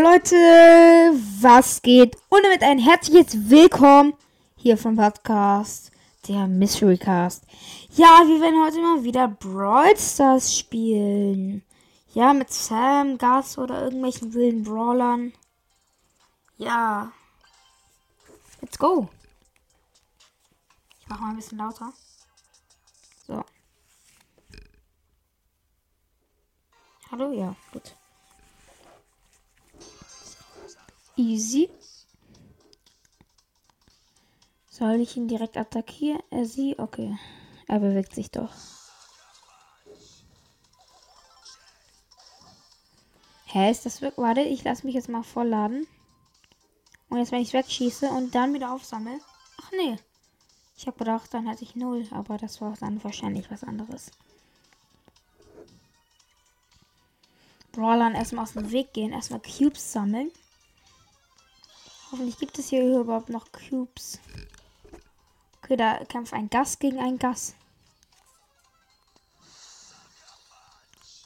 [0.00, 0.36] Leute,
[1.40, 2.16] was geht?
[2.28, 4.14] Und damit ein herzliches Willkommen
[4.54, 5.90] hier vom Podcast,
[6.28, 7.44] der Mystery Cast.
[7.90, 11.64] Ja, wir werden heute mal wieder Brawl Stars spielen.
[12.14, 15.32] Ja, mit Sam, Gas oder irgendwelchen wilden Brawlern.
[16.58, 17.10] Ja.
[18.60, 19.08] Let's go.
[21.00, 21.92] Ich mach mal ein bisschen lauter.
[23.26, 23.44] So.
[27.10, 27.97] Hallo, ja, gut.
[31.18, 31.68] Easy.
[34.70, 36.22] Soll ich ihn direkt attackieren?
[36.30, 36.78] Er sie?
[36.78, 37.18] Okay.
[37.66, 38.52] Er bewegt sich doch.
[43.46, 44.24] Hä, ist das wirklich?
[44.24, 45.88] Warte, ich lasse mich jetzt mal vollladen.
[47.08, 49.18] Und jetzt, wenn ich wegschieße und dann wieder aufsammle.
[49.60, 49.96] Ach nee.
[50.76, 54.12] Ich habe gedacht, dann hatte ich null, aber das war dann wahrscheinlich was anderes.
[57.72, 60.30] Brawlern erstmal aus dem Weg gehen, erstmal Cubes sammeln.
[62.10, 64.18] Hoffentlich gibt es hier überhaupt noch Cubes.
[65.62, 67.54] Okay, da kämpft ein Gas gegen ein Gas.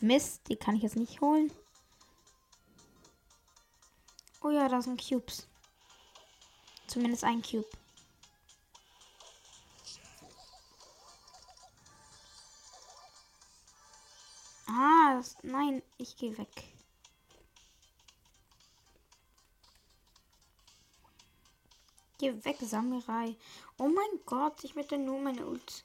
[0.00, 1.52] Mist, die kann ich jetzt nicht holen.
[4.40, 5.48] Oh ja, da sind Cubes.
[6.86, 7.68] Zumindest ein Cube.
[14.68, 16.77] Ah, das, nein, ich gehe weg.
[22.18, 23.36] Geh weg, Samurai.
[23.78, 25.84] Oh mein Gott, ich möchte nur meine Ult.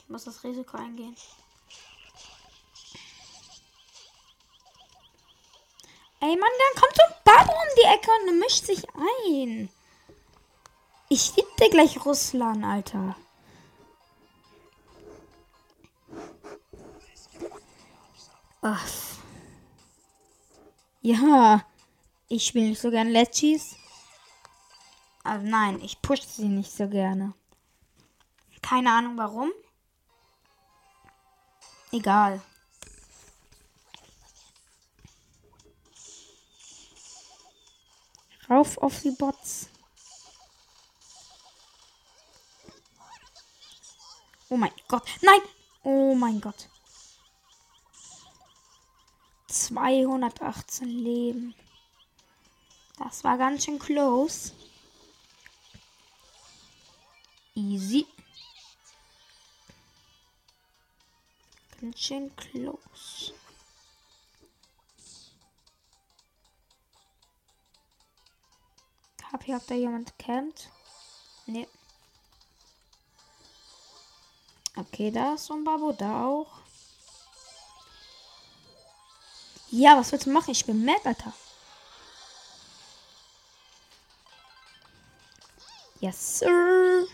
[0.00, 1.14] Ich muss das Risiko eingehen.
[6.22, 9.70] Ey, Mann, dann kommt so ein Babo um die Ecke und mischt sich ein.
[11.08, 13.16] Ich liebe gleich Russland, Alter.
[18.62, 18.88] Ach.
[21.02, 21.64] Ja.
[22.28, 23.79] Ich spiele nicht so gern Letchis.
[25.30, 27.34] Also nein, ich pushe sie nicht so gerne.
[28.62, 29.52] Keine Ahnung warum.
[31.92, 32.42] Egal.
[38.48, 39.68] Rauf auf die Bots.
[44.48, 45.08] Oh mein Gott.
[45.22, 45.40] Nein!
[45.84, 46.68] Oh mein Gott.
[49.46, 51.54] 218 Leben.
[52.98, 54.59] Das war ganz schön close.
[57.70, 58.04] Easy.
[61.80, 63.32] Ganz schön close.
[69.32, 70.68] Hab hier, ob da jemand campt?
[71.46, 71.68] Nee.
[74.74, 76.50] Okay, da ist so ein Babo, da auch.
[79.70, 80.50] Ja, was willst du machen?
[80.50, 81.32] Ich bin mad, Alter.
[86.00, 87.06] Yes, sir.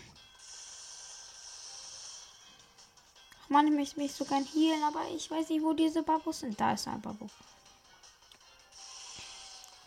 [3.57, 6.41] Ach man, ich möchte mich so gern healen, aber ich weiß nicht, wo diese Babos
[6.41, 6.61] sind.
[6.61, 7.27] Da ist ein Babo.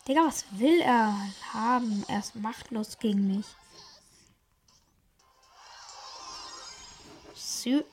[0.08, 1.14] Digga, was will er
[1.52, 2.04] haben?
[2.08, 3.46] Er ist machtlos gegen mich.
[7.36, 7.84] So.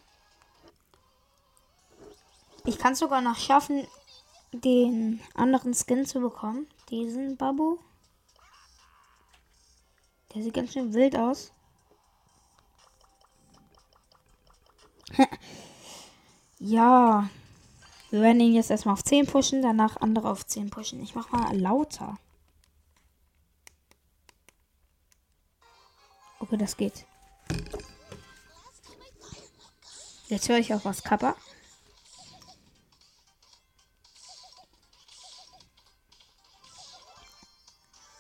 [2.66, 3.88] Ich kann es sogar noch schaffen,
[4.52, 6.66] den anderen Skin zu bekommen.
[6.90, 7.78] Diesen Babu.
[10.34, 11.52] Der sieht ganz schön wild aus.
[16.60, 17.30] ja.
[18.10, 21.02] Wir werden ihn jetzt erstmal auf 10 pushen, danach andere auf 10 pushen.
[21.04, 22.18] Ich mach mal lauter.
[26.40, 27.06] Okay, das geht.
[30.30, 31.36] Jetzt höre ich auch was Kappa.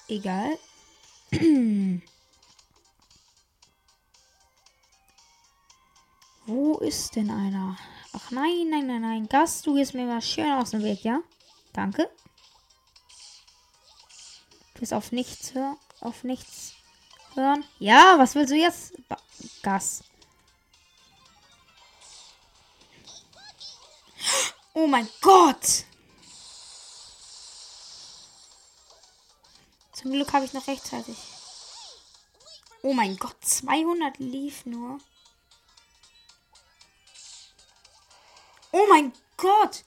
[0.09, 0.57] Egal.
[6.45, 7.77] Wo ist denn einer?
[8.19, 9.29] Ach nein, nein, nein, nein.
[9.29, 11.19] Gast, du gehst mir mal schön aus dem Weg, ja?
[11.71, 12.09] Danke.
[14.73, 15.77] Du bist auf nichts hören.
[16.01, 16.73] Auf nichts
[17.35, 17.63] hören.
[17.77, 18.93] Ja, was willst du jetzt?
[19.61, 20.03] Gas.
[24.73, 25.85] Oh mein Gott!
[29.93, 31.17] Zum Glück habe ich noch rechtzeitig.
[32.81, 34.99] Oh mein Gott, 200 lief nur.
[38.79, 39.83] Oh mein Gott!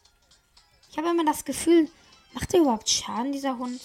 [0.91, 1.89] Ich habe immer das Gefühl,
[2.33, 3.81] macht er überhaupt Schaden, dieser Hund?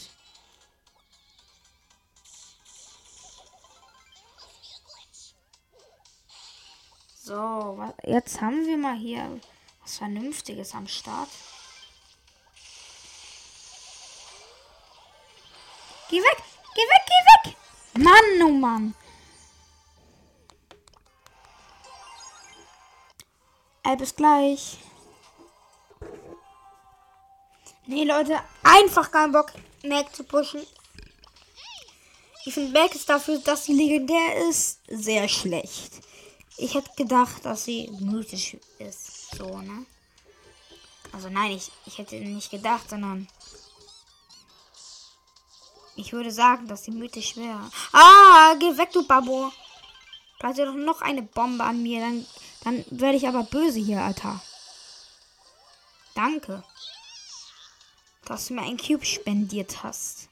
[7.21, 9.39] So, jetzt haben wir mal hier
[9.83, 11.29] was Vernünftiges am Start.
[16.09, 16.43] Geh weg!
[16.73, 17.57] Geh weg, geh weg!
[18.03, 18.95] Mann, oh Mann.
[23.83, 24.79] Ey, bis gleich.
[27.95, 29.53] Nee, Leute, einfach keinen Bock,
[29.85, 30.67] Mac zu pushen.
[32.43, 35.93] Ich finde Mac ist dafür, dass sie legendär ist, sehr schlecht.
[36.57, 39.37] Ich hätte gedacht, dass sie mythisch ist.
[39.37, 39.85] So, ne?
[41.13, 43.29] Also nein, ich, ich hätte nicht gedacht, sondern
[45.95, 47.71] ich würde sagen, dass sie mythisch wäre.
[47.93, 49.53] Ah, geh weg, du Babo.
[50.37, 52.25] Platziere doch noch eine Bombe an mir, dann,
[52.65, 54.41] dann werde ich aber böse hier, Alter.
[56.13, 56.61] Danke
[58.25, 60.29] dass du mir ein Cube spendiert hast.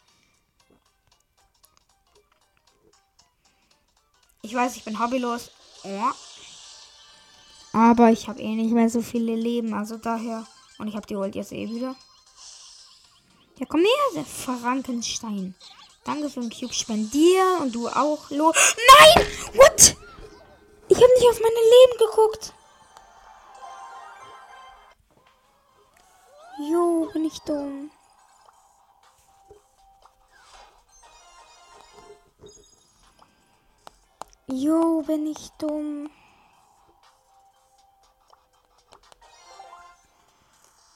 [4.41, 5.51] Ich weiß, ich bin hobbylos.
[5.83, 6.11] Oh.
[7.71, 10.45] Aber ich habe eh nicht mehr so viele Leben, also daher.
[10.77, 11.95] Und ich habe die Ult jetzt eh wieder.
[13.59, 15.55] Ja, komm näher, der Frankenstein.
[16.03, 18.51] Danke für den Cube spendieren und du auch, Lo.
[18.51, 19.27] Nein!
[19.53, 19.95] What?
[20.89, 22.53] Ich habe nicht auf meine Leben geguckt.
[26.69, 27.91] Jo, bin ich dumm.
[34.47, 36.09] Jo, bin ich dumm.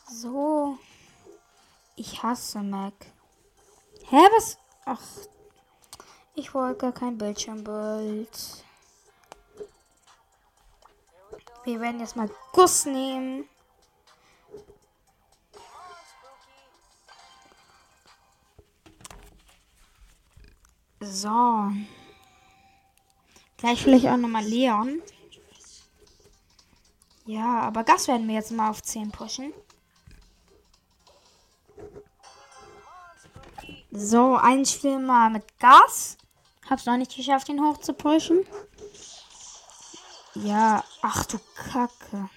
[0.10, 0.78] So.
[1.98, 2.94] Ich hasse Mac.
[4.06, 4.58] Hä, was?
[4.86, 5.02] Ach.
[6.36, 8.64] Ich wollte gar kein Bildschirmbild.
[11.66, 13.50] Wir werden jetzt mal Guss nehmen.
[21.12, 21.72] So.
[23.58, 25.02] Gleich vielleicht auch nochmal Leon.
[27.26, 29.54] Ja, aber Gas werden wir jetzt mal auf 10 pushen.
[33.92, 36.18] So, ein Spiel mal mit Gas.
[36.70, 38.46] Hab's noch nicht geschafft, ihn hoch zu pushen.
[40.36, 42.30] Ja, ach du Kacke.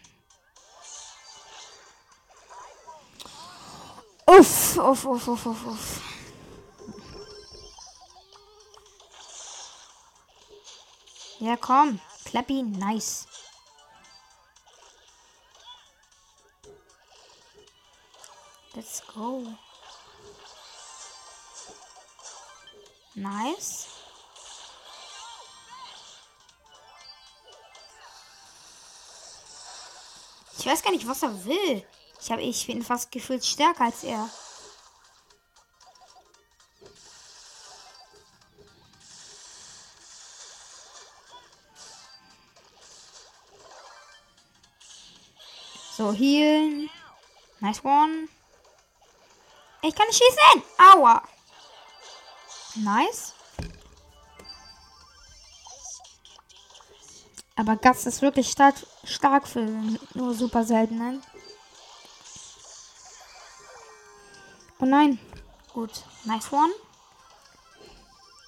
[4.26, 6.09] Uff, uff, uff, uff, uff, uff.
[11.40, 11.98] Ja, komm.
[12.26, 12.70] Klapp ihn.
[12.72, 13.26] Nice.
[18.74, 19.46] Let's go.
[23.14, 23.86] Nice.
[30.58, 31.86] Ich weiß gar nicht, was er will.
[32.20, 34.28] Ich habe ich bin fast gefühlt stärker als er.
[46.10, 46.90] So, healen.
[47.60, 48.28] Nice one.
[49.82, 50.62] Ich kann nicht schießen.
[50.92, 51.22] Aua.
[52.74, 53.32] Nice.
[57.54, 58.74] Aber Gast ist wirklich stark,
[59.04, 59.60] stark für
[60.14, 61.22] nur super seltenen.
[64.80, 65.20] Oh nein.
[65.72, 65.92] Gut.
[66.24, 66.72] Nice one.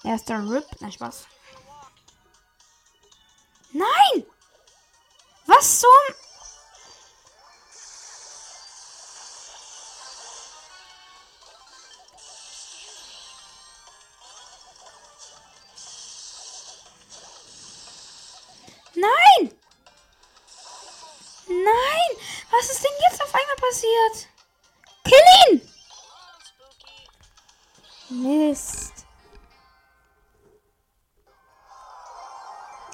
[0.02, 0.66] Erster Rip.
[0.80, 1.26] Na, Spaß.
[3.72, 4.26] Nein!
[5.46, 5.88] Was zum...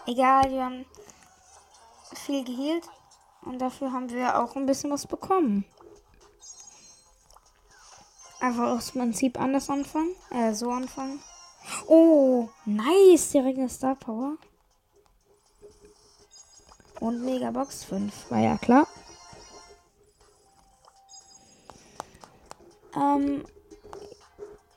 [0.09, 0.87] Egal, wir haben
[2.15, 2.89] viel geheilt.
[3.43, 5.67] Und dafür haben wir auch ein bisschen was bekommen.
[8.41, 10.17] Einfach aus Prinzip anders anfangen.
[10.31, 11.21] Äh, so anfangen.
[11.89, 13.33] Oh, nice.
[13.33, 14.39] Direkt eine Star Power.
[17.01, 18.31] Und Megabox 5.
[18.31, 18.89] War ja klar.
[22.97, 23.45] Ähm.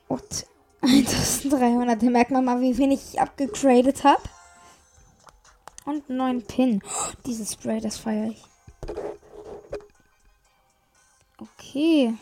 [0.08, 0.46] Und
[0.82, 2.02] 1300.
[2.02, 4.22] Da merkt man mal, wie wenig ich abgegradet habe.
[5.84, 6.82] Und einen neuen Pin.
[6.84, 8.44] Oh, dieses Spray, das feiere ich.
[11.38, 12.14] Okay.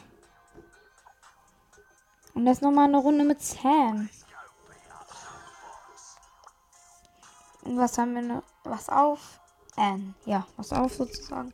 [2.34, 4.08] Und das nochmal eine Runde mit Sam.
[7.62, 8.42] Und was haben wir noch?
[8.64, 9.40] Was auf?
[9.76, 11.52] Ähm, ja, was auf sozusagen.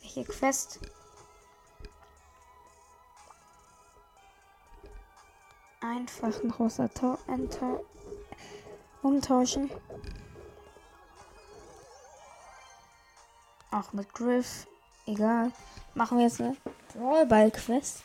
[0.00, 0.80] Welche Quest?
[5.84, 7.80] einfach ein rosa Tor enter
[9.02, 9.70] umtauschen.
[13.74, 14.68] Auch mit Griff.
[15.04, 15.50] Egal.
[15.94, 16.56] Machen wir jetzt eine
[16.92, 18.04] Brawlball-Quest.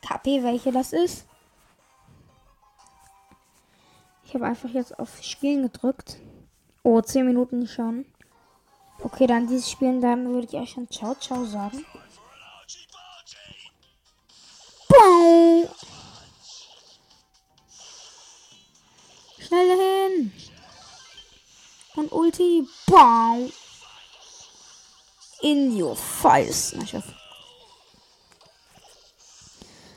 [0.00, 1.26] KP, welche das ist.
[4.24, 6.16] Ich habe einfach jetzt auf Spielen gedrückt.
[6.82, 8.06] Oh, 10 Minuten schon.
[9.00, 11.84] Okay, dann dieses Spielen, dann würde ich euch schon Ciao, Ciao sagen.
[22.36, 22.68] Ulti.
[22.86, 23.52] Boom.
[25.42, 26.74] In your face.
[26.76, 27.14] Na, ich hoffe.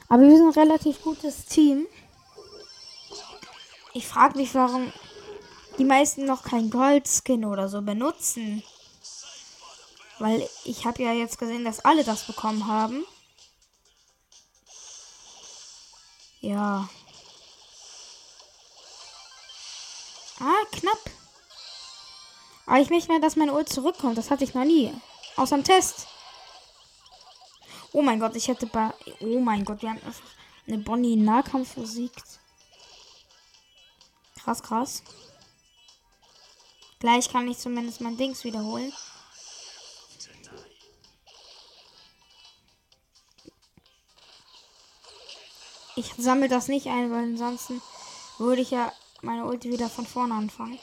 [0.10, 1.88] Aber wir sind ein relativ gutes Team.
[3.93, 4.91] Ich frage mich, warum
[5.77, 8.63] die meisten noch kein Goldskin oder so benutzen.
[10.17, 13.05] Weil ich habe ja jetzt gesehen, dass alle das bekommen haben.
[16.41, 16.89] Ja.
[20.39, 21.19] Ah, knapp.
[22.70, 24.16] Aber ich möchte mal, dass meine Ult zurückkommt.
[24.20, 24.94] Das hatte ich noch nie.
[25.38, 26.06] Außer im Test.
[27.94, 28.94] Oh mein Gott, ich hätte bei.
[29.22, 30.30] Oh mein Gott, wir haben einfach
[30.68, 32.40] eine Bonnie im Nahkampf besiegt.
[34.44, 35.02] Krass, krass.
[37.00, 38.94] Gleich kann ich zumindest mein Dings wiederholen.
[45.96, 47.82] Ich sammle das nicht ein, weil ansonsten
[48.38, 50.78] würde ich ja meine Ulti wieder von vorne anfangen.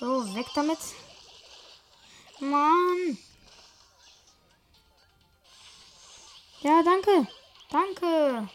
[0.00, 0.78] So, weg damit.
[2.40, 3.18] Mann.
[6.62, 7.28] Ja, danke.
[7.70, 8.48] Danke.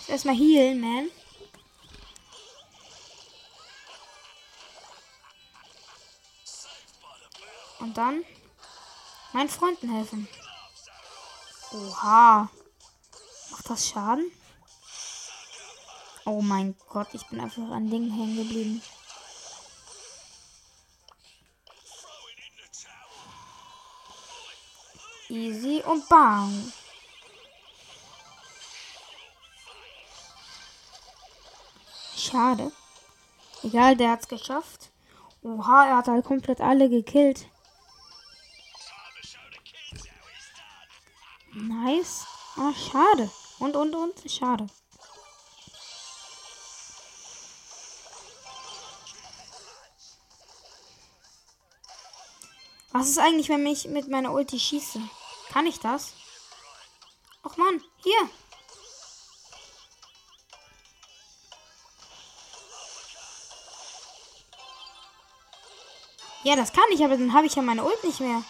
[0.00, 1.10] Ich erstmal healen, man.
[7.78, 8.24] Und dann
[9.32, 10.28] meinen Freunden helfen.
[11.72, 12.48] Oha.
[13.50, 14.32] Macht das Schaden?
[16.24, 18.82] Oh mein Gott, ich bin einfach an Dingen hängen geblieben.
[25.36, 26.72] Easy und bang.
[32.16, 32.72] Schade.
[33.62, 34.90] Egal, der hat's geschafft.
[35.42, 37.50] Oha, er hat halt komplett alle gekillt.
[41.52, 42.24] Nice.
[42.56, 43.30] Ah, schade.
[43.58, 44.30] Und, und, und.
[44.30, 44.66] Schade.
[52.92, 55.02] Was ist eigentlich, wenn ich mit meiner Ulti schieße?
[55.56, 56.12] Kann ich das?
[57.42, 58.28] Ach man, hier.
[66.42, 68.42] Ja, das kann ich, aber dann habe ich ja meine Ult nicht mehr.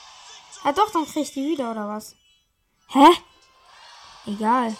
[0.64, 2.16] Ja doch, dann kriege ich die wieder, oder was?
[2.88, 3.06] Hä?
[4.26, 4.76] Egal.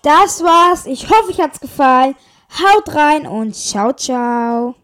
[0.00, 0.86] Das war's.
[0.86, 2.16] Ich hoffe, euch hat's gefallen.
[2.58, 4.76] Haut rein und ciao, ciao.